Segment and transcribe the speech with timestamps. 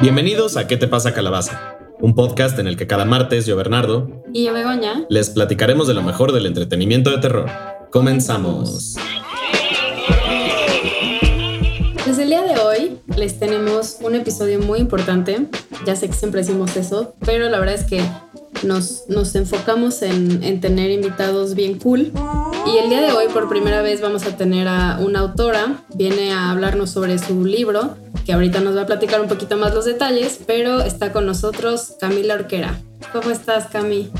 [0.00, 1.76] Bienvenidos a ¿Qué te pasa calabaza?
[2.00, 5.92] Un podcast en el que cada martes yo, Bernardo, y yo, Begoña, les platicaremos de
[5.92, 7.50] lo mejor del entretenimiento de terror.
[7.90, 8.96] Comenzamos.
[12.06, 15.48] Desde el día de hoy les tenemos un episodio muy importante.
[15.84, 18.02] Ya sé que siempre decimos eso, pero la verdad es que
[18.62, 22.12] nos, nos enfocamos en, en tener invitados bien cool.
[22.66, 25.84] Y el día de hoy por primera vez vamos a tener a una autora.
[25.94, 29.74] Viene a hablarnos sobre su libro, que ahorita nos va a platicar un poquito más
[29.74, 32.78] los detalles, pero está con nosotros Camila Orquera.
[33.12, 34.10] ¿Cómo estás, Cami?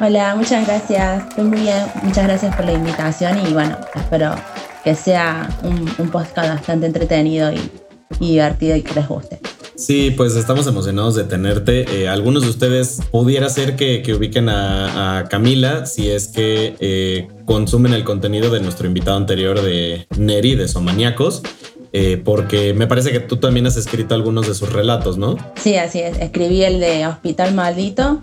[0.00, 1.28] Hola, muchas gracias.
[1.28, 1.84] Estoy muy bien.
[2.02, 4.34] Muchas gracias por la invitación y bueno, espero
[4.84, 7.70] que sea un, un podcast bastante entretenido y,
[8.20, 9.40] y divertido y que les guste.
[9.78, 12.02] Sí, pues estamos emocionados de tenerte.
[12.02, 16.74] Eh, algunos de ustedes pudiera ser que, que ubiquen a, a, Camila si es que
[16.80, 21.42] eh, consumen el contenido de nuestro invitado anterior de Neri, de Somaniacos.
[21.92, 25.36] Eh, porque me parece que tú también has escrito algunos de sus relatos, ¿no?
[25.54, 26.18] Sí, así es.
[26.18, 28.20] Escribí el de Hospital Maldito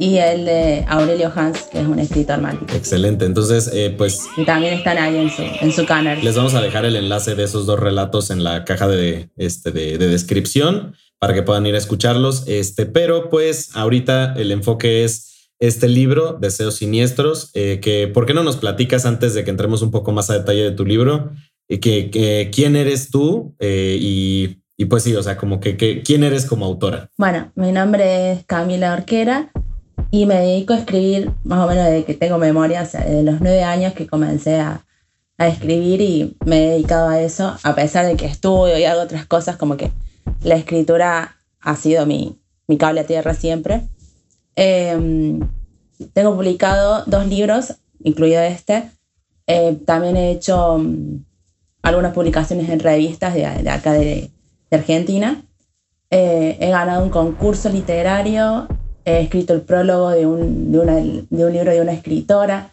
[0.00, 2.74] y el de Aurelio Hans, que es un escritor maldito.
[2.74, 4.26] Excelente, entonces eh, pues...
[4.38, 6.18] Y también están ahí en su, en su canal.
[6.24, 9.72] Les vamos a dejar el enlace de esos dos relatos en la caja de, este,
[9.72, 12.44] de, de descripción para que puedan ir a escucharlos.
[12.46, 18.32] Este, pero pues ahorita el enfoque es este libro, Deseos Siniestros, eh, que ¿por qué
[18.32, 21.30] no nos platicas antes de que entremos un poco más a detalle de tu libro?
[21.68, 23.54] Eh, que, que, ¿Quién eres tú?
[23.58, 27.10] Eh, y, y, pues sí, o sea, como que, que, ¿quién eres como autora?
[27.18, 29.52] Bueno, mi nombre es Camila Orquera
[30.10, 33.22] y me dedico a escribir más o menos desde que tengo memoria, o sea, desde
[33.22, 34.84] los nueve años que comencé a,
[35.38, 39.02] a, escribir y me he dedicado a eso, a pesar de que estudio y hago
[39.02, 39.92] otras cosas, como que
[40.42, 43.82] la escritura ha sido mi, mi cable a tierra siempre.
[44.56, 45.38] Eh,
[46.12, 48.90] tengo publicado dos libros, incluido este.
[49.46, 51.24] Eh, también he hecho um,
[51.82, 54.30] algunas publicaciones en revistas de, de acá de,
[54.70, 55.42] de Argentina.
[56.10, 58.66] Eh, he ganado un concurso literario
[59.04, 62.72] he escrito el prólogo de un, de una, de un libro de una escritora.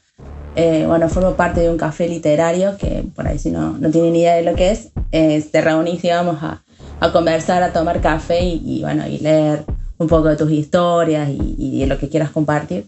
[0.55, 4.15] Eh, bueno, formo parte de un café literario que por ahí si no, no tienen
[4.15, 6.63] idea de lo que es, eh, te reunís, digamos, a,
[6.99, 9.65] a, conversar, a tomar café y, y, bueno, y leer
[9.97, 12.87] un poco de tus historias y, y de lo que quieras compartir.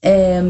[0.00, 0.42] Eh,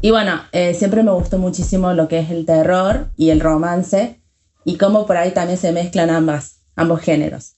[0.00, 0.40] y bueno,
[0.74, 4.20] siempre me gustó muchísimo lo que es el terror y el romance
[4.64, 7.54] y cómo por ahí también se mezclan ambas, ambos géneros.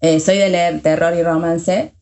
[0.00, 1.92] Eh, soy de leer terror y romance,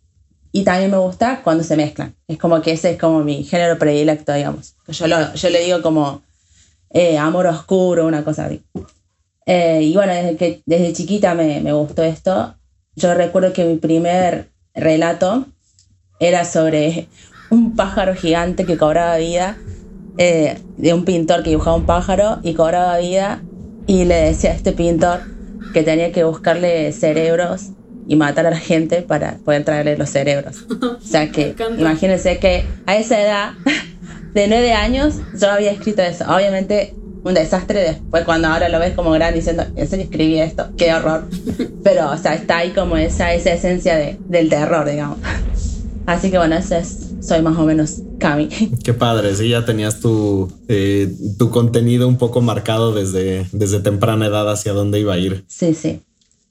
[0.52, 2.14] y también me gusta cuando se mezclan.
[2.28, 4.74] Es como que ese es como mi género predilecto, digamos.
[4.88, 6.22] Yo, lo, yo le digo como
[6.90, 8.62] eh, amor oscuro, una cosa así.
[9.46, 12.56] Eh, y bueno, desde, que, desde chiquita me, me, gustó esto.
[12.94, 15.46] Yo recuerdo que mi primer relato
[16.18, 17.08] era sobre
[17.50, 19.56] un pájaro gigante que cobraba vida,
[20.18, 23.42] eh, de un pintor que dibujaba un pájaro y cobraba vida
[23.86, 25.20] y le decía a este pintor
[25.72, 27.70] que tenía que buscarle cerebros
[28.08, 30.64] y matar a la gente para poder traerle los cerebros.
[31.06, 33.52] O sea que imagínense que a esa edad
[34.34, 36.24] de nueve años yo había escrito eso.
[36.28, 40.68] Obviamente un desastre después cuando ahora lo ves como gran diciendo, en serio escribí esto,
[40.76, 41.28] qué horror.
[41.82, 45.18] Pero o sea, está ahí como esa, esa esencia de, del terror, digamos.
[46.06, 48.48] Así que bueno, ese es, soy más o menos Cami.
[48.84, 54.26] Qué padre, sí, ya tenías tu, eh, tu contenido un poco marcado desde, desde temprana
[54.26, 55.44] edad hacia dónde iba a ir.
[55.48, 56.00] Sí, sí.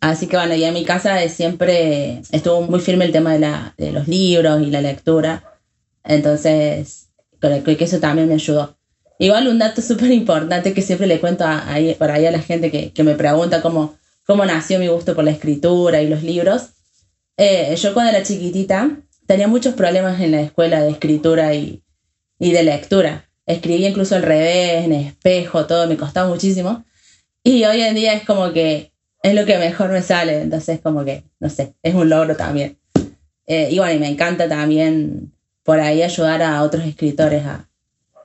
[0.01, 3.73] Así que bueno, y en mi casa siempre estuvo muy firme el tema de, la,
[3.77, 5.59] de los libros y la lectura.
[6.03, 8.77] Entonces, creo que eso también me ayudó.
[9.17, 12.41] Igual un dato súper importante que siempre le cuento a, a, por ahí a la
[12.41, 13.95] gente que, que me pregunta cómo,
[14.25, 16.69] cómo nació mi gusto por la escritura y los libros.
[17.37, 21.83] Eh, yo cuando era chiquitita tenía muchos problemas en la escuela de escritura y,
[22.39, 23.29] y de lectura.
[23.45, 26.83] Escribía incluso al revés, en espejo, todo, me costaba muchísimo.
[27.43, 28.91] Y hoy en día es como que
[29.25, 32.77] es lo que mejor me sale, entonces como que, no sé, es un logro también.
[33.47, 35.31] Eh, y bueno, y me encanta también
[35.63, 37.67] por ahí ayudar a otros escritores a,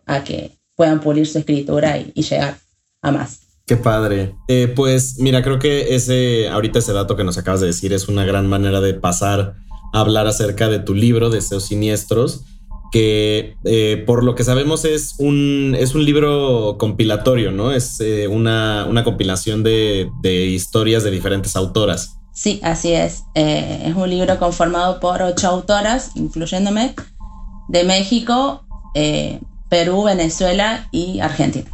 [0.04, 2.58] a que puedan pulir su escritura y, y llegar
[3.00, 3.40] a más.
[3.66, 4.34] Qué padre.
[4.48, 8.08] Eh, pues mira, creo que ese, ahorita ese dato que nos acabas de decir es
[8.08, 9.54] una gran manera de pasar
[9.94, 12.44] a hablar acerca de tu libro, Deseos Siniestros,
[12.90, 17.72] que eh, por lo que sabemos es un, es un libro compilatorio, ¿no?
[17.72, 22.16] Es eh, una, una, compilación de, de, historias de diferentes autoras.
[22.32, 23.24] Sí, así es.
[23.34, 26.94] Eh, es un libro conformado por ocho autoras, incluyéndome,
[27.68, 28.64] de México,
[28.94, 31.70] eh, Perú, Venezuela y Argentina.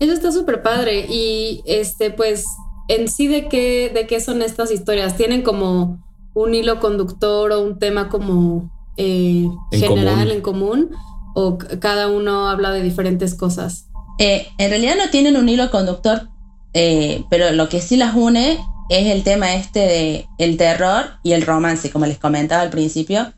[0.00, 1.06] Eso está súper padre.
[1.08, 2.44] Y este, pues,
[2.88, 5.16] en sí, ¿de qué, ¿de qué son estas historias?
[5.16, 6.02] ¿Tienen como
[6.34, 10.30] un hilo conductor o un tema como eh, En general, común.
[10.30, 10.90] en común,
[11.34, 13.86] o cada uno habla de diferentes cosas.
[14.18, 16.28] Eh, en realidad no tienen un hilo conductor,
[16.72, 18.58] eh, pero lo que sí las une
[18.88, 23.32] es el tema este de el terror y el romance, como les comentaba al principio,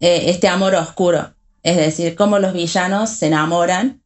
[0.00, 4.02] eh, este amor oscuro, es decir, cómo los villanos se enamoran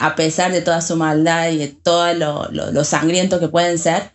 [0.00, 4.12] a pesar de toda su maldad y de todo lo, sangriento que pueden ser,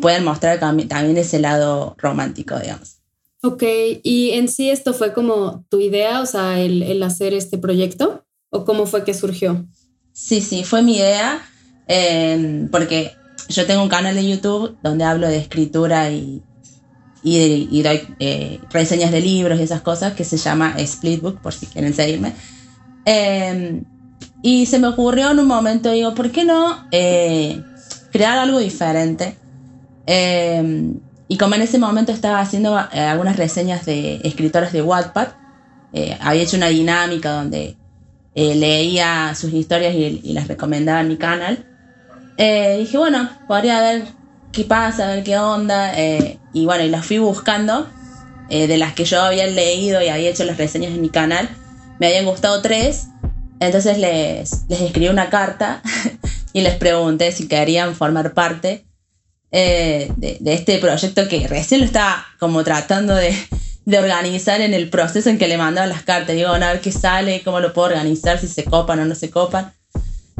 [0.00, 3.01] pueden mostrar también ese lado romántico, digamos.
[3.44, 3.64] Ok,
[4.04, 8.64] y en sí esto fue como tu idea, o sea, el, hacer este proyecto, o
[8.64, 9.66] cómo fue que surgió?
[10.12, 11.42] Sí, sí, fue mi idea,
[11.88, 13.10] em, porque
[13.48, 16.40] yo tengo un canal de YouTube donde hablo de escritura y,
[17.24, 21.66] y, doy eh, reseñas de libros y esas cosas, que se llama Splitbook, por si
[21.66, 22.34] quieren seguirme.
[23.04, 23.82] Em,
[24.40, 27.60] y se me ocurrió en un momento, digo, ¿por qué no eh,
[28.12, 29.36] crear algo diferente?
[31.22, 35.28] Eh, y como en ese momento estaba haciendo eh, algunas reseñas de escritoras de Wattpad,
[35.92, 37.76] eh, había hecho una dinámica donde
[38.34, 41.66] eh, leía sus historias y, las recomendaba en mi canal.
[42.36, 44.04] dije, bueno, podría ver
[44.52, 45.92] qué pasa, ver qué onda.
[46.52, 47.86] y bueno, y las fui buscando.
[48.48, 51.48] de las que yo había leído y había hecho las reseñas en mi canal,
[51.98, 53.08] me habían gustado tres.
[53.60, 55.82] Entonces les, les escribí una carta
[56.52, 58.84] y les pregunté si querían formar parte
[59.54, 63.36] eh, de, este proyecto que recién lo estaba como tratando de,
[63.86, 66.34] organizar en el proceso en que le mandaba las cartas.
[66.34, 69.30] Digo, a ver qué sale, cómo lo puedo organizar, si se copan o no se
[69.30, 69.72] copan.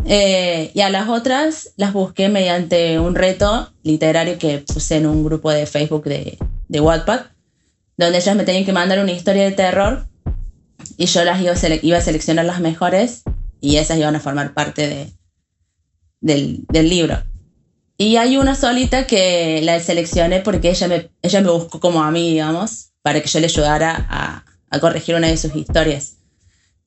[0.06, 5.22] Eh, y a las otras las busqué mediante un reto literario que puse en un
[5.22, 6.38] grupo de Facebook de,
[6.68, 7.26] de Wattpad,
[7.98, 10.06] donde ellas me tenían que mandar una historia de terror
[10.96, 13.22] y yo las iba a, seleccionar las mejores
[13.60, 15.12] y esas iban a formar parte
[16.20, 17.22] de, del libro.
[18.02, 22.10] Y hay una solita que la seleccioné porque ella me, ella me buscó como a
[22.10, 26.16] mí, digamos, para que yo le ayudara a, a corregir una de sus historias.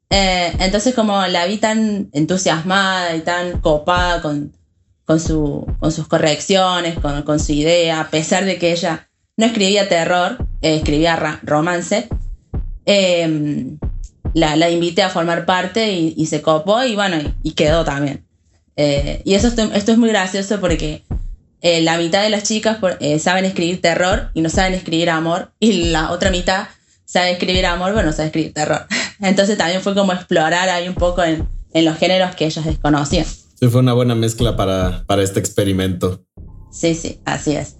[0.10, 4.58] Eh, entonces como la vi tan entusiasmada y tan copada con,
[5.06, 9.46] con, su, con sus correcciones, con, con, su idea, a pesar de que ella no
[9.46, 12.10] escribía terror, eh, escribía romance,
[12.86, 13.80] em,
[14.34, 18.25] la, la, invité a formar parte y, y se copó y bueno, y quedó también.
[18.78, 21.04] Eh, y eso esto, es muy gracioso porque
[21.62, 25.52] eh, la mitad de las chicas eh, saben escribir terror y no saben escribir amor,
[25.60, 26.68] y la otra mitad
[27.06, 28.86] sabe escribir amor, pero no sabe escribir terror.
[29.22, 33.26] Entonces también fue como explorar ahí un poco en, en los géneros que ellas desconocían.
[33.26, 36.26] Sí, fue una buena mezcla para, para este experimento.
[36.72, 37.78] Sí, sí, así es.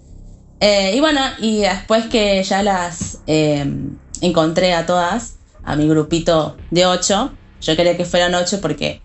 [0.60, 7.32] y bueno, y después que ya las encontré a todas, a mi grupito de ocho,
[7.60, 9.02] yo quería que fueran ocho porque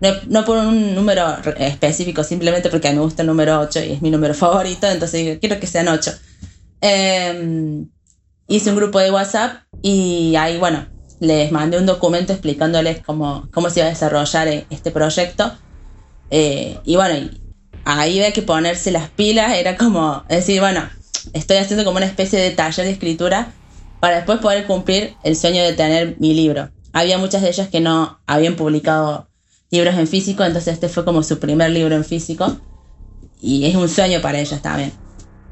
[0.00, 3.92] no, por un número específico, simplemente porque a mí me gusta el número 8 y
[3.92, 6.12] es mi número favorito, entonces quiero que sean 8.
[6.82, 7.88] Em,
[8.46, 10.86] hice un grupo de WhatsApp y ahí, bueno,
[11.20, 15.52] les mandé un documento explicándoles cómo, cómo se iba a desarrollar e, este proyecto.
[16.30, 17.30] Eh, y bueno,
[17.84, 20.82] ahí había que ponerse las pilas, era como decir, bueno,
[21.32, 23.52] estoy haciendo como una especie de taller de escritura
[24.00, 26.70] para después poder cumplir el sueño de tener mi libro.
[26.92, 29.28] Había muchas de ellas que no habían publicado
[29.76, 32.56] libros en físico, entonces este fue como su primer libro en físico
[33.40, 34.92] y es un sueño para ellos también.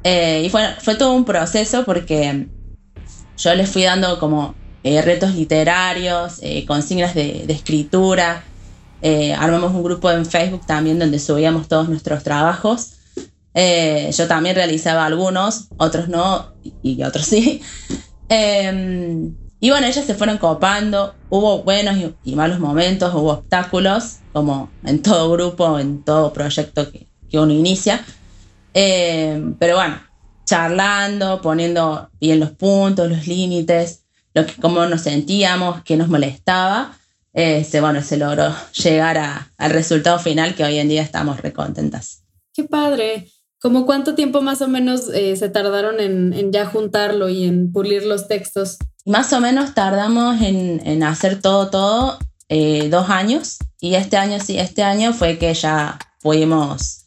[0.03, 2.49] Eh, y fue, fue todo un proceso porque
[3.37, 8.45] yo les fui dando como eh, retos literarios, eh, consignas de, de escritura,
[9.39, 12.93] armamos un grupo en Facebook también donde subíamos todos nuestros trabajos.
[13.55, 17.61] yo también realizaba algunos, otros no y, otros sí.
[19.65, 25.01] Y bueno, ellas se fueron copando, hubo buenos y, malos momentos, hubo obstáculos, como en
[25.01, 28.05] todo grupo, en todo proyecto que, uno inicia.
[28.75, 29.99] Eh, pero bueno,
[30.45, 34.05] charlando, poniendo bien los puntos, los límites,
[34.35, 36.99] lo que, cómo nos sentíamos, qué nos molestaba,
[37.33, 42.23] eh, se, bueno, se logró llegar al resultado final que hoy en día estamos recontentas.
[42.53, 43.31] Qué padre.
[43.61, 47.73] ¿Cómo cuánto tiempo más o menos eh, se tardaron en, en, ya juntarlo y en
[47.73, 48.77] pulir los textos?
[49.07, 52.19] Más o menos tardamos en, hacer todo, todo,
[52.49, 53.59] eh, dos años.
[53.81, 57.05] Y este año, sí, este año fue que ya pudimos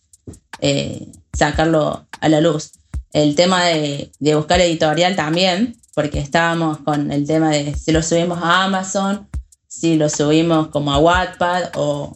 [0.59, 2.73] eh, sacarlo a la luz.
[3.13, 8.39] El tema de, buscar editorial también, porque estábamos con el tema de si lo subimos
[8.43, 9.27] a Amazon,
[9.67, 12.15] si lo subimos como a Wattpad o,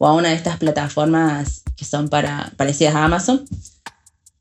[0.00, 3.44] a una de estas plataformas que son para, parecidas a Amazon.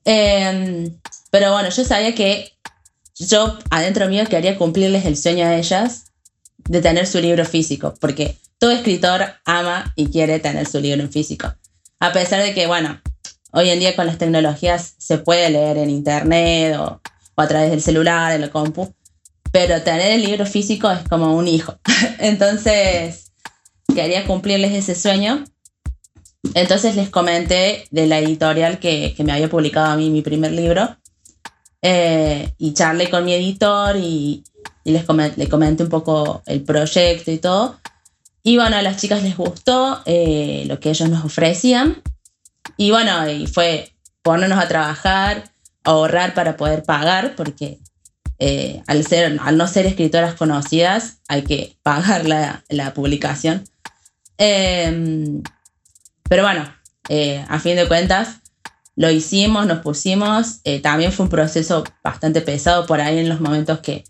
[0.04, 0.98] Em,
[1.30, 2.54] pero bueno, yo sabía que
[3.20, 6.06] yo adentro mío quería cumplirles el sueño a ellas
[6.58, 11.12] de tener su libro físico, porque todo escritor ama y quiere tener su libro en
[11.12, 11.54] físico.
[12.00, 13.02] A pesar de que, bueno,
[13.52, 17.02] hoy en día con las tecnologías se puede leer en internet o,
[17.36, 18.94] a través del celular, en la compu,
[19.52, 21.78] pero tener el libro físico es como un hijo.
[22.20, 23.32] Entonces,
[23.94, 25.44] quería cumplirles ese sueño.
[26.54, 30.54] Entonces les comenté de la editorial que, que me había publicado a mí mi primer
[30.54, 30.98] libro.
[31.82, 34.44] Eh, y charlé con mi editor y,
[34.84, 37.80] y les comenté, le comenté un poco el proyecto y todo.
[38.44, 42.02] Y bueno, a las chicas les gustó eh, lo que ellos nos ofrecían.
[42.78, 45.44] Y bueno, y fue ponernos a trabajar,
[45.84, 47.80] ahorrar para poder pagar, porque
[48.40, 53.64] eh, al, ser, al no ser escritoras conocidas hay que pagar la, la publicación.
[54.38, 55.44] Em,
[56.30, 56.74] pero bueno,
[57.10, 58.39] eh, a fin de cuentas,
[59.00, 60.60] lo hicimos, nos pusimos.
[60.84, 64.04] también fue un proceso bastante pesado por ahí en los momentos que,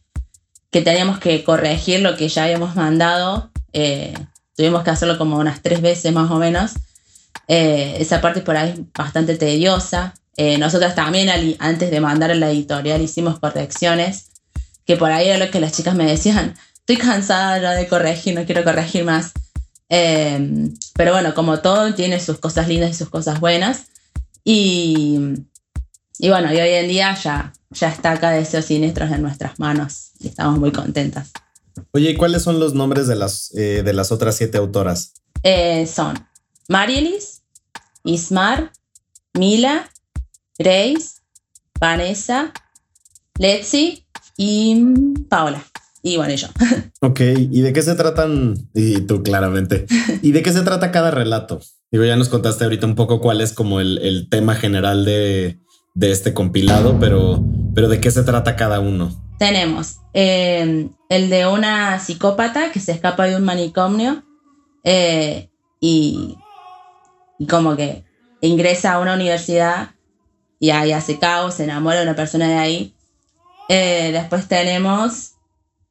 [0.72, 4.14] que teníamos que corregir lo que ya habíamos mandado eh,
[4.56, 6.74] tuvimos que hacerlo como unas tres veces más o menos.
[7.48, 10.14] Eh, esa parte por ahí es bastante tediosa.
[10.38, 11.30] Eh, nosotras también
[11.60, 14.30] antes de mandar a la editorial hicimos correcciones,
[14.86, 18.46] que por ahí era lo que las chicas me decían, estoy cansada de corregir, no
[18.46, 19.32] quiero corregir más.
[19.90, 23.88] pero bueno, como todo, tiene sus cosas lindas y sus cosas buenas.
[24.52, 25.20] Y,
[26.18, 30.14] y bueno, y hoy en día ya, ya está acá Deseos Siniestros en nuestras manos
[30.20, 31.30] y estamos muy contentas.
[31.92, 35.14] Oye, ¿y cuáles son los nombres de las, eh, de las otras siete autoras?
[35.44, 36.18] Eh, son
[36.68, 37.44] Marielis,
[38.04, 38.72] Ismar,
[39.36, 39.88] Mila,
[40.58, 41.22] Grace,
[41.80, 42.52] Vanessa,
[43.38, 44.84] Letzi y
[45.30, 45.64] Paola.
[46.02, 46.48] Y bueno, yo.
[47.02, 48.56] Ok, ¿y de qué se tratan?
[48.74, 49.86] Y tú claramente.
[50.24, 51.62] ¿Y de qué se trata cada relato?
[51.92, 55.60] Digo, ya nos contaste ahorita un poco cuál es como el, tema general de,
[55.96, 57.44] de, este compilado, pero,
[57.74, 59.12] pero ¿de qué se trata cada uno?
[59.40, 64.24] tenemos eh, el de una psicópata que se escapa de un manicomio
[64.84, 66.38] eh, y,
[67.50, 68.04] como que
[68.42, 69.92] ingresa a una universidad
[70.60, 72.94] y ahí hace caos, se enamora de una persona de ahí.
[73.70, 75.36] Eh, después tenemos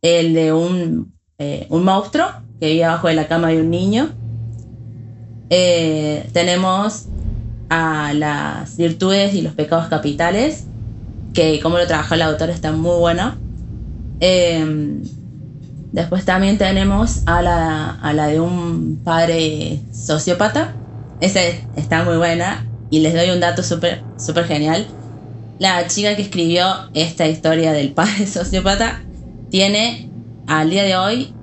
[0.03, 1.19] el de un,
[1.71, 2.27] un, monstruo
[2.61, 4.11] que vive abajo de la cama de un niño.
[5.49, 7.07] Tenemos
[7.71, 10.65] a las virtudes y los pecados capitales,
[11.35, 13.35] que como lo trabajó el autor está muy bueno.
[14.21, 15.03] Em,
[15.93, 20.75] después también tenemos a la, a la de un padre sociópata.
[21.21, 21.41] Esa
[21.77, 24.87] está muy buena y les doy un dato súper super genial.
[25.59, 29.03] La chica que escribió esta historia del padre sociópata
[29.51, 30.09] tiene
[30.47, 31.35] al día de hoy,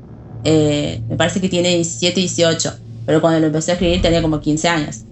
[0.43, 2.74] eh, me parece que tiene 17, 18,
[3.05, 5.05] pero cuando lo empecé a escribir tenía como 15 años.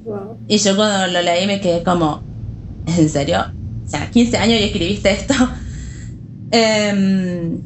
[0.47, 2.21] Y yo cuando lo leí me quedé como,
[2.85, 3.45] ¿en serio?
[3.85, 5.33] O sea, 15 años y escribiste esto.
[6.55, 7.61] Em,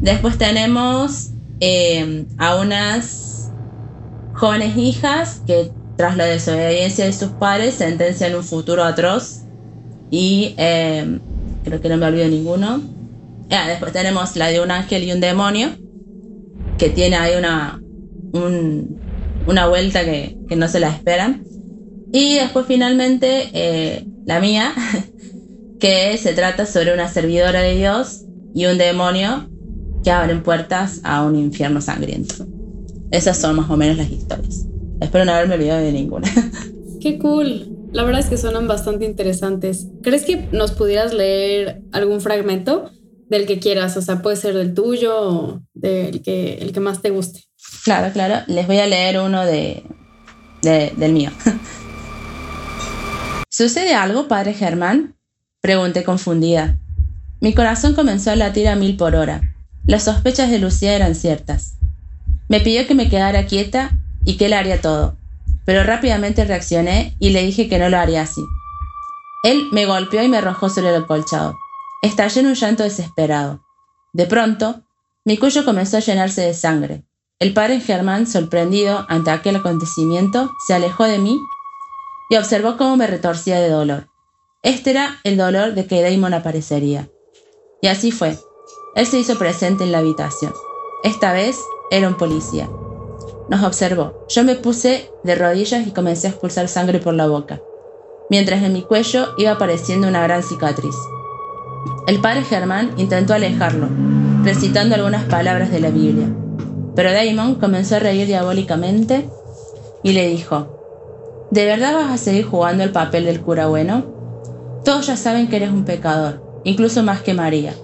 [0.00, 3.50] después tenemos em, a unas
[4.32, 9.42] jóvenes hijas que tras la desobediencia de sus padres sentencian un futuro atroz
[10.10, 11.20] y em,
[11.64, 12.80] creo que no me olvido ninguno.
[13.50, 15.68] Ah, después tenemos la de un ángel y un demonio
[16.78, 17.80] que tiene ahí una,
[19.46, 21.44] una vuelta que, que no se la esperan.
[22.12, 24.72] Y después finalmente eh, la mía,
[25.80, 28.24] que se trata sobre una servidora de Dios
[28.54, 29.48] y un demonio
[30.02, 32.46] que abren puertas a un infierno sangriento.
[33.10, 34.66] Esas son más o menos las historias.
[35.00, 36.28] Espero no haberme olvidado de ninguna.
[37.00, 37.76] Qué cool.
[37.92, 39.88] La verdad es que suenan bastante interesantes.
[40.02, 42.90] ¿Crees que nos pudieras leer algún fragmento
[43.28, 43.96] del que quieras?
[43.96, 47.45] O sea, puede ser del tuyo o del que, el que más te guste.
[47.86, 48.42] Claro, claro.
[48.48, 49.84] Les voy a leer uno de,
[50.60, 51.30] del mío.
[53.48, 55.14] ¿Sucede algo, padre Germán?
[55.60, 56.78] Pregunté confundida.
[57.40, 59.54] Mi corazón comenzó a latir a mil por hora.
[59.86, 61.76] Las sospechas de Lucía eran ciertas.
[62.48, 63.92] Me pidió que me quedara quieta
[64.24, 65.16] y que él haría todo,
[65.64, 68.42] pero rápidamente reaccioné y le dije que no lo haría así.
[69.44, 71.54] Él me golpeó y me arrojó sobre el acolchado.
[72.02, 73.64] Estallé en un llanto desesperado.
[74.12, 74.82] De pronto,
[75.24, 77.05] mi cuello comenzó a llenarse de sangre.
[77.38, 81.38] El padre Germán, sorprendido ante aquel acontecimiento, se alejó de mí
[82.30, 84.08] y observó cómo me retorcía de dolor.
[84.62, 87.10] Este era el dolor de que Damon aparecería.
[87.82, 88.38] Y así fue.
[88.94, 90.54] Él se hizo presente en la habitación.
[91.04, 91.58] Esta vez
[91.90, 92.70] era un policía.
[93.50, 94.24] Nos observó.
[94.30, 97.60] Yo me puse de rodillas y comencé a expulsar sangre por la boca,
[98.30, 100.96] mientras en mi cuello iba apareciendo una gran cicatriz.
[102.06, 103.88] El padre Germán intentó alejarlo,
[104.42, 106.32] recitando algunas palabras de la Biblia,
[106.96, 109.28] pero Damon comenzó a reír diabólicamente
[110.02, 114.04] y le dijo, ¿De verdad vas a seguir jugando el papel del cura bueno?
[114.84, 117.74] Todos ya saben que eres un pecador, incluso más que María.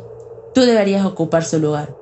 [0.54, 1.94] Tú deberías ocupar su lugar.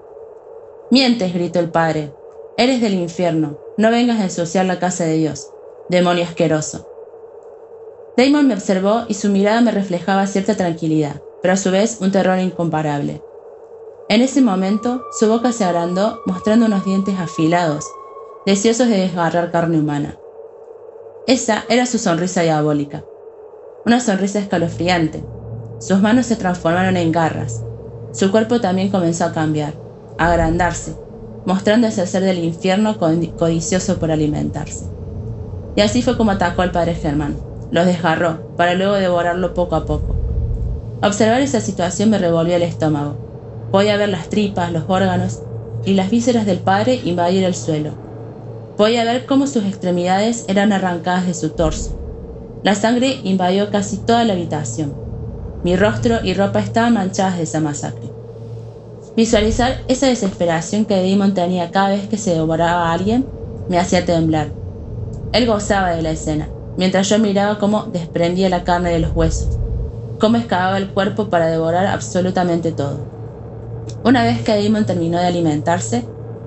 [0.90, 2.14] Mientes, gritó el padre.
[2.56, 3.58] Eres del infierno.
[3.76, 5.50] No vengas a ensuciar la casa de Dios.
[5.88, 6.86] Demonio asqueroso.
[8.16, 12.12] Damon me observó y su mirada me reflejaba cierta tranquilidad, pero a su vez un
[12.12, 13.22] terror incomparable.
[14.10, 17.84] En ese momento, su boca se agrandó mostrando unos dientes afilados
[18.44, 20.18] deseosos de desgarrar carne humana.
[21.28, 23.04] Esa era su sonrisa diabólica,
[23.86, 25.22] una sonrisa escalofriante.
[25.78, 27.62] Sus manos se transformaron en garras.
[28.12, 29.74] Su cuerpo también comenzó a cambiar,
[30.18, 30.96] a agrandarse,
[31.46, 34.86] mostrando ese ser del infierno codicioso por alimentarse.
[35.76, 37.36] Y así fue como atacó al padre Germán.
[37.70, 40.16] Los desgarró, para luego devorarlo poco a poco.
[41.00, 43.29] Observar esa situación me revolvió el estómago.
[43.70, 45.42] Podía ver las tripas, los órganos
[45.84, 47.92] y las vísceras del padre invadir el suelo.
[48.76, 51.96] Podía ver cómo sus extremidades eran arrancadas de su torso.
[52.64, 54.92] La sangre invadió casi toda la habitación.
[55.62, 58.10] Mi rostro y ropa estaban manchadas de esa masacre.
[59.16, 63.26] Visualizar esa desesperación que Damon tenía cada vez que se devoraba a alguien
[63.68, 64.48] me hacía temblar.
[65.32, 69.58] Él gozaba de la escena, mientras yo miraba cómo desprendía la carne de los huesos,
[70.18, 73.19] cómo excavaba el cuerpo para devorar absolutamente todo.
[74.04, 76.04] Una vez que Damon terminó de alimentarse,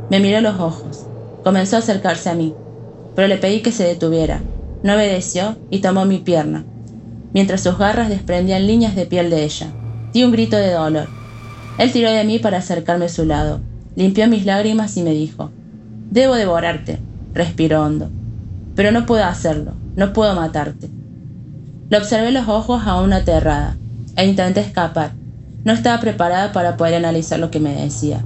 [0.09, 1.05] me miró los ojos.
[1.43, 2.53] Comenzó a acercarse a mí,
[3.15, 4.41] pero le pedí que se detuviera.
[4.83, 6.65] No obedeció y tomó mi pierna,
[7.33, 9.67] mientras sus garras desprendían líneas de piel de ella.
[10.13, 11.07] Di un grito de dolor.
[11.77, 13.61] Él tiró de mí para acercarme a su lado,
[13.95, 15.51] limpió mis lágrimas y me dijo,
[16.11, 16.99] Debo devorarte.
[17.33, 18.09] Respiró hondo.
[18.75, 20.89] Pero no puedo hacerlo, no puedo matarte.
[21.89, 23.77] Le observé los ojos aún aterrada
[24.15, 25.13] e intenté escapar.
[25.63, 28.23] No estaba preparada para poder analizar lo que me decía.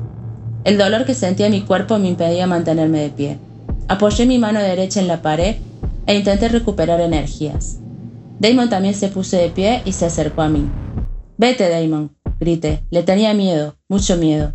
[0.63, 3.39] El dolor que sentía en mi cuerpo me impedía mantenerme de pie.
[3.87, 5.55] Apoyé mi mano derecha en la pared
[6.07, 7.79] e intenté recuperar energías.
[8.39, 10.67] Damon también se puso de pie y se acercó a mí.
[11.37, 12.83] Vete, Damon, grité.
[12.89, 14.53] Le tenía miedo, mucho miedo.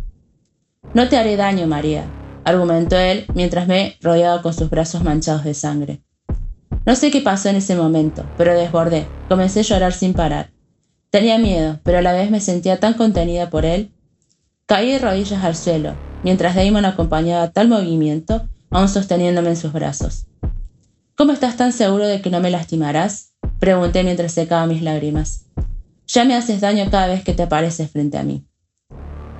[0.93, 2.05] No te haré daño, María,
[2.43, 6.01] argumentó él mientras me rodeaba con sus brazos manchados de sangre.
[6.85, 9.07] No sé qué pasó en ese momento, pero desbordé.
[9.29, 10.51] Comencé a llorar sin parar.
[11.13, 13.91] Tenía miedo, pero a la vez me sentía tan contenida por él.
[14.65, 15.93] Caí de rodillas al suelo,
[16.23, 20.25] mientras Damon acompañaba tal movimiento, aún sosteniéndome en sus brazos.
[21.15, 23.35] ¿Cómo estás tan seguro de que no me lastimarás?
[23.59, 25.45] Pregunté mientras secaba mis lágrimas.
[26.07, 28.47] Ya me haces daño cada vez que te apareces frente a mí.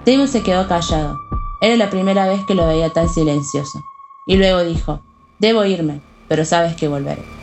[0.06, 1.18] Damon se quedó callado.
[1.60, 3.82] Era la primera vez que lo veía tan silencioso.
[4.28, 5.04] Y luego dijo,
[5.40, 7.43] debo irme pero sabes que volveré.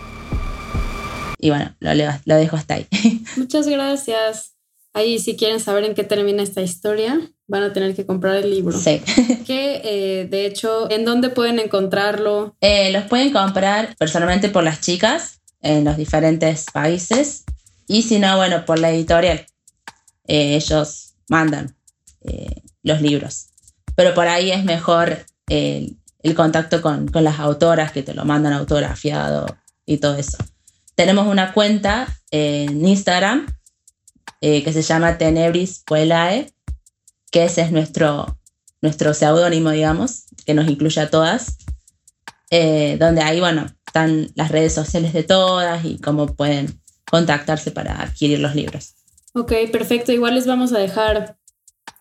[1.40, 1.92] Y bueno, lo,
[2.24, 2.86] lo dejo hasta ahí.
[3.36, 4.54] Muchas gracias.
[4.92, 8.50] Ahí si quieren saber en qué termina esta historia, van a tener que comprar el
[8.50, 8.78] libro.
[8.78, 9.00] Sí.
[9.46, 12.56] Que eh, de hecho, ¿en dónde pueden encontrarlo?
[12.60, 17.44] Eh, los pueden comprar personalmente por las chicas en los diferentes países
[17.86, 19.46] y si no, bueno, por la editorial.
[20.26, 21.76] Eh, ellos mandan
[22.82, 23.48] los libros.
[23.96, 29.46] Pero por ahí es mejor el contacto con, las autoras que te lo mandan autografiado
[29.86, 30.38] y todo eso.
[31.00, 33.46] Tenemos una cuenta en Instagram
[34.42, 36.52] eh, que se llama Tenebris Puelae,
[37.30, 38.38] que ese es nuestro,
[38.82, 41.56] nuestro seudónimo, digamos, que nos incluye a todas,
[42.50, 48.02] eh, donde ahí, bueno, están las redes sociales de todas y cómo pueden contactarse para
[48.02, 48.92] adquirir los libros.
[49.32, 50.12] Ok, perfecto.
[50.12, 51.38] Igual les vamos a dejar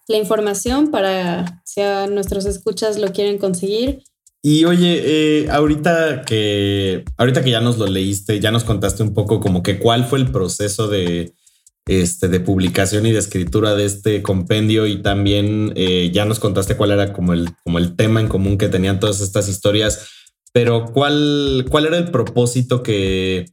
[0.10, 4.04] la información para si a nuestros escuchas lo quieren conseguir.
[4.42, 9.14] Y oye, eh, ahorita que ahorita que ya nos lo leíste, ya nos contaste un
[9.14, 11.34] poco como que cuál fue el proceso de,
[11.90, 16.78] este, de publicación y de escritura de este compendio y también eh, ya nos contaste
[16.78, 20.08] cuál era como el, como el tema en común que tenían todas estas historias,
[20.54, 23.48] pero cuál, cuál era el propósito que,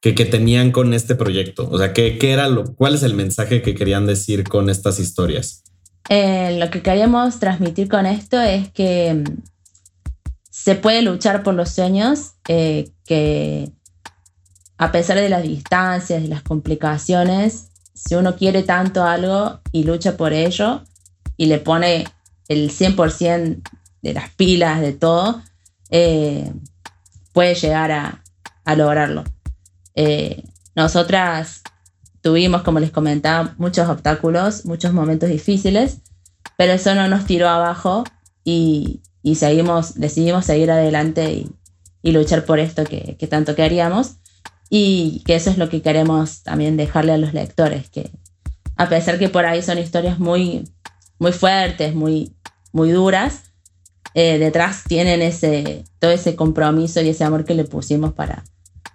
[0.00, 3.60] que, tenían con este proyecto, o sea, ¿qué, qué era lo, cuál es el mensaje
[3.60, 5.62] que querían decir con estas historias.
[6.08, 9.24] Eh, lo que queríamos transmitir con esto es que
[10.62, 13.70] se puede luchar por los sueños eh, que
[14.76, 20.16] a pesar de las distancias, de las complicaciones, si uno quiere tanto algo y lucha
[20.16, 20.82] por ello
[21.36, 22.06] y le pone
[22.48, 23.62] el 100%
[24.02, 25.42] de las pilas, de todo,
[25.90, 26.52] eh,
[27.32, 28.24] puede llegar a,
[28.74, 29.24] lograrlo.
[29.94, 30.42] Eh,
[30.74, 31.62] nosotras
[32.20, 35.98] tuvimos, como les comentaba, muchos obstáculos, muchos momentos difíciles,
[36.56, 38.04] pero eso no nos tiró abajo
[38.44, 39.38] y, y
[39.96, 41.44] decidimos seguir adelante
[42.02, 44.16] y, luchar por esto que, tanto queríamos
[44.70, 48.10] y que eso es lo que queremos también dejarle a los lectores, que
[48.76, 50.64] a pesar que por ahí son historias muy,
[51.18, 52.32] muy fuertes, muy,
[52.72, 53.52] muy duras,
[54.14, 58.42] eh, detrás tienen ese, todo ese compromiso y ese amor que le pusimos para,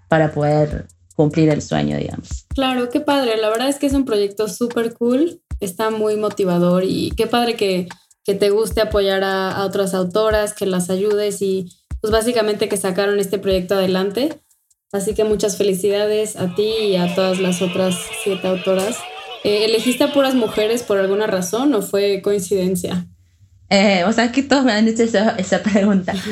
[0.08, 2.46] para poder cumplir el sueño, digamos.
[2.50, 3.38] Claro, qué padre.
[3.38, 7.56] La verdad es que es un proyecto súper cool, está muy motivador y qué padre
[7.56, 7.88] que
[8.24, 11.70] que te guste apoyar a, otras autoras, que las ayudes y
[12.02, 14.40] pues básicamente que sacaron este proyecto adelante.
[14.92, 18.98] Así que muchas felicidades a ti y a todas las otras siete autoras.
[19.44, 23.08] Eh, ¿Elegiste a puras mujeres por alguna razón o fue coincidencia?
[23.70, 26.14] Eh, Vos sabés que todos me han hecho esa, esa pregunta.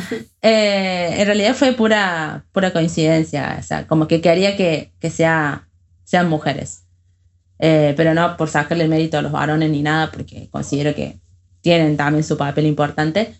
[0.43, 5.69] Eh, en realidad fue pura, pura coincidencia, o sea, como que quería que, que sea,
[6.03, 6.85] sean mujeres.
[7.59, 11.19] Eh, pero no por sacarle el mérito a los varones ni nada, porque considero que
[11.61, 13.35] tienen también su papel importante.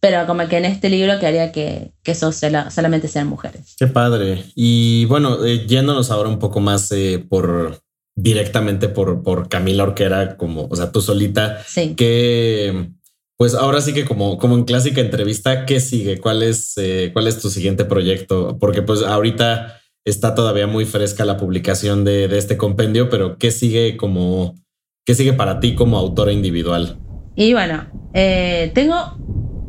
[0.00, 3.74] Pero como que en este libro quería que, que eso sola- solamente sean mujeres.
[3.78, 4.44] Qué padre.
[4.54, 7.80] Y bueno, eh, yéndonos ahora un poco más eh, por
[8.14, 11.94] directamente por, por Camila Orquera, como, o sea, tú solita, Sí.
[11.96, 12.90] que
[13.36, 16.18] pues ahora sí que como, como en clásica entrevista, ¿qué sigue?
[16.18, 18.56] ¿Cuál es, eh, ¿Cuál es tu siguiente proyecto?
[18.58, 23.50] Porque pues ahorita está todavía muy fresca la publicación de, de este compendio, pero ¿qué
[23.52, 24.56] sigue como,
[25.04, 26.98] qué sigue para ti como autora individual?
[27.38, 28.96] Y bueno, eh, tengo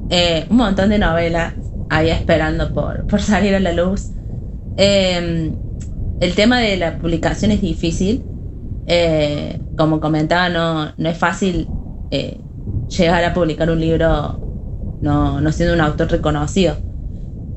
[0.10, 1.53] eh, un montón de novelas
[1.88, 4.13] ahí esperando por, por salir a la luz.
[4.75, 5.55] Eh,
[6.19, 8.27] el tema de la publicación es difícil.
[8.88, 11.75] Eh, como comentaba, no, no es fácil
[12.10, 12.41] eh,
[12.97, 14.43] llegar a publicar un libro
[14.99, 16.82] no, no siendo un autor reconocido.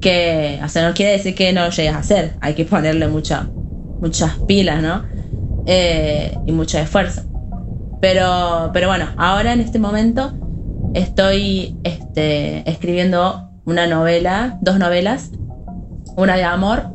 [0.01, 2.37] Que, o sea, no quiere decir que no lo llegues a hacer.
[2.43, 3.55] Hay que ponerle mucha,
[4.01, 5.07] muchas pilas, ¿no?
[5.67, 7.32] Eh, y mucho esfuerzo.
[8.03, 10.33] Pero, pero bueno, ahora en este momento
[10.93, 15.31] estoy este, escribiendo una novela, dos novelas,
[16.17, 16.89] una de amor,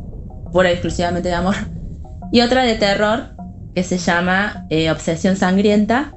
[0.52, 1.56] pura y exclusivamente de amor,
[2.34, 3.38] y otra de terror
[3.74, 6.14] que se llama eh, Obsesión Sangrienta,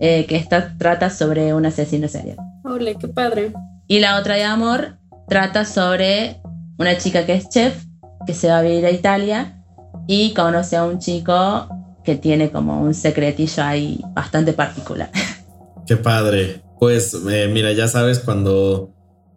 [0.00, 2.38] eh, que esta trata sobre un asesino serial.
[2.64, 3.52] Ole, qué padre.
[3.88, 4.96] Y la otra de amor
[5.28, 6.40] trata sobre
[6.78, 7.84] una chica que es chef,
[8.26, 9.62] que se va a vivir a Italia
[10.06, 11.68] y conoce a un chico
[12.04, 15.10] que tiene como un secretillo ahí bastante particular.
[15.86, 16.62] Qué padre.
[16.78, 18.90] Pues eh, mira, ya sabes, cuando,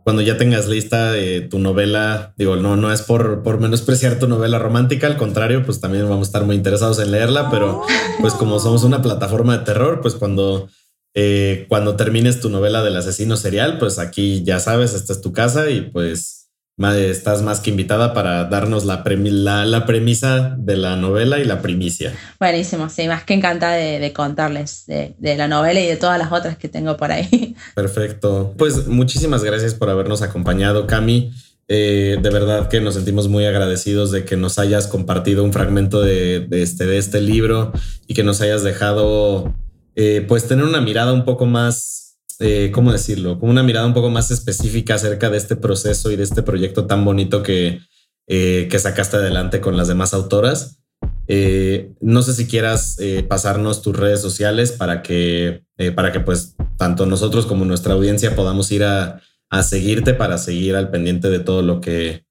[0.03, 4.27] cuando ya tengas lista eh, tu novela, digo, no, no es por, por menospreciar tu
[4.27, 7.83] novela romántica, al contrario, pues también vamos a estar muy interesados en leerla, pero
[8.19, 10.69] pues como somos una plataforma de terror, pues cuando,
[11.13, 15.31] eh, cuando termines tu novela del asesino serial, pues aquí ya sabes, esta es tu
[15.31, 16.46] casa y pues
[16.79, 21.45] estás más que invitada para darnos la, premi- la, la premisa de la novela y
[21.45, 22.13] la primicia.
[22.39, 26.19] Buenísimo, sí, más que encantada de, de contarles de, de la novela y de todas
[26.19, 27.55] las otras que tengo por ahí.
[27.75, 28.53] Perfecto.
[28.57, 31.31] Pues muchísimas gracias por habernos acompañado, Cami.
[31.69, 35.99] Eh, de verdad que nos sentimos muy agradecidos de que nos hayas compartido un fragmento
[36.01, 37.73] de, de este, de este libro
[38.07, 39.53] y que nos hayas dejado
[39.95, 42.06] eh, pues tener una mirada un poco más,
[42.39, 43.39] eh, ¿cómo decirlo?
[43.39, 46.85] Como una mirada un poco más específica acerca de este proceso y de este proyecto
[46.85, 47.79] tan bonito que,
[48.27, 50.79] eh, que sacaste adelante con las demás autoras.
[51.27, 56.21] Eh, no sé si quieras eh, pasarnos tus redes sociales para que, eh, para que
[56.21, 61.29] pues tanto nosotros como nuestra audiencia podamos ir a, a seguirte para seguir al pendiente
[61.29, 62.23] de todo lo que,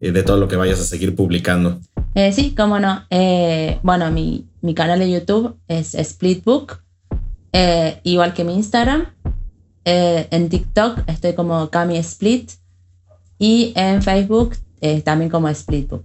[0.00, 1.80] eh, de todo lo que vayas a seguir publicando.
[2.14, 3.04] Eh, sí, cómo no.
[3.10, 6.82] Eh, bueno, mi, mi canal de YouTube es Splitbook,
[7.52, 9.14] eh, igual que mi Instagram.
[9.84, 12.52] Eh, en TikTok estoy como Cami Split
[13.38, 16.04] y en Facebook eh, también como Splitbook.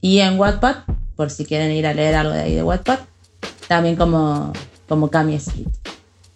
[0.00, 0.84] Y en Wattpad,
[1.16, 3.00] por si quieren ir a leer algo de ahí de Wattpad,
[3.68, 4.52] también como,
[4.88, 5.68] como Cami Split.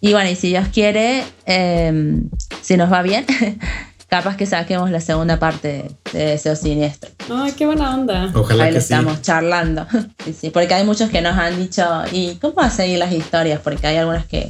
[0.01, 2.21] Y bueno, y si Dios quiere, eh,
[2.61, 3.25] si nos va bien,
[4.07, 5.67] capaz que saquemos la segunda parte
[6.11, 7.11] de, de Deseo Siniestro.
[7.29, 8.31] Ay, qué buena onda.
[8.33, 8.93] Ojalá Ahí lo que sí.
[8.93, 9.87] estamos charlando.
[10.25, 13.11] Sí, sí, porque hay muchos que nos han dicho, ¿y cómo va a seguir las
[13.11, 13.59] historias?
[13.61, 14.49] Porque hay algunas que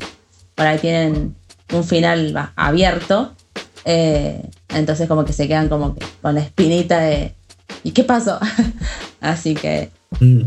[0.55, 1.35] por ahí tienen
[1.71, 3.33] un final abierto.
[3.85, 7.33] eh, entonces como que se quedan como que con la espinita de
[7.83, 8.39] ¿y qué pasó?
[9.21, 10.41] Así que Mm.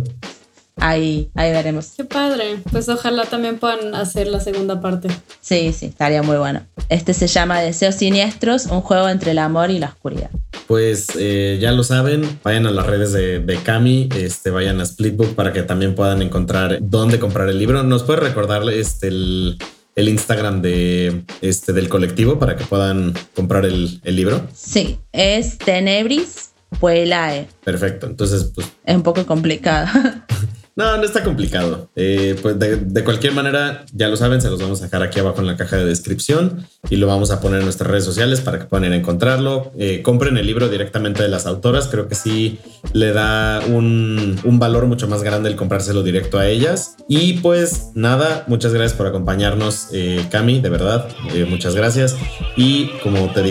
[0.77, 1.93] ahí, ahí veremos.
[1.97, 2.59] Qué padre.
[2.71, 5.09] Pues ojalá también puedan hacer la segunda parte.
[5.41, 6.61] Sí, sí, estaría muy bueno.
[6.91, 10.31] Este se llama Deseos Siniestros, un juego entre el amor y la oscuridad.
[10.67, 14.85] Pues eh, ya lo saben, vayan a las redes de, de Cami, este, vayan a
[14.87, 17.83] Splitbook para que también puedan encontrar dónde comprar el libro.
[17.85, 19.59] ¿Nos puede recordar este, el,
[19.97, 24.47] el Instagram de, este, del colectivo para que puedan comprar el, el libro?
[24.55, 27.49] Sí, es Tenebris Puelae.
[27.65, 29.89] Perfecto, entonces pues Es un poco complicado.
[30.77, 31.89] No, no está complicado.
[31.95, 35.41] Eh, pues de, cualquier manera, ya lo saben, se los vamos a dejar aquí abajo
[35.41, 38.59] en la caja de descripción y lo vamos a poner en nuestras redes sociales para
[38.59, 39.71] que puedan encontrarlo.
[39.79, 41.87] Eh, compren el libro directamente de las autoras.
[41.87, 42.59] Creo que sí
[42.93, 46.97] le da un, un valor mucho más grande el comprárselo directo a ellas.
[47.09, 51.09] Y pues nada, muchas gracias por acompañarnos, eh, Cami, de verdad.
[51.35, 52.17] Eh, muchas gracias.
[52.57, 53.43] Y como te,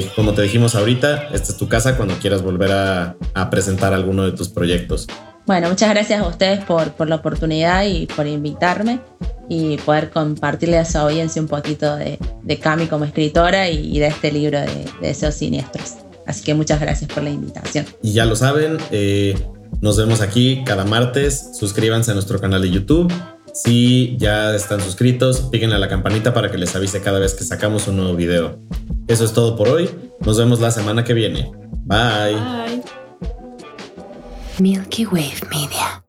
[0.41, 3.15] dijimos ahorita, esta es tu casa cuando quieras volver a
[3.49, 5.07] presentar alguno de tus proyectos.
[5.45, 8.99] Bueno, muchas gracias a ustedes por, por la oportunidad y por invitarme
[9.49, 14.07] y poder compartirle a su audiencia un poquito de, de Cami como escritora y, de
[14.07, 15.95] este libro de, de Deseos Siniestros.
[16.25, 17.85] Así que muchas gracias por la invitación.
[18.01, 19.37] Y ya lo saben, eh,
[19.81, 21.51] nos vemos aquí cada martes.
[21.59, 23.11] Suscríbanse a nuestro canal de YouTube
[23.53, 27.43] Si ya están suscritos, píquenle a la campanita para que les avise cada vez que
[27.43, 28.59] sacamos un nuevo video.
[29.07, 29.89] Eso es todo por hoy.
[30.21, 31.51] Nos vemos la semana que viene.
[31.85, 32.35] Bye.
[32.35, 32.72] Bye.
[34.59, 36.02] Milky Wave Media.